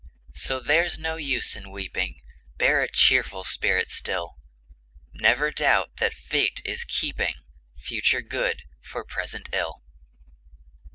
[0.33, 2.21] So there's no use in weeping,
[2.57, 4.37] Bear a cheerful spirit still;
[5.13, 7.35] Never doubt that Fate is keeping
[7.77, 9.83] Future good for present ill!